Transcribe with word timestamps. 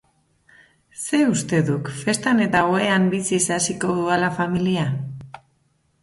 Zer 1.01 1.25
uste 1.33 1.57
duk, 1.67 1.91
festan 1.97 2.41
eta 2.45 2.63
ohean 2.69 3.05
biziz 3.11 3.41
haziko 3.57 3.91
duala 3.99 4.31
familia? 4.39 4.87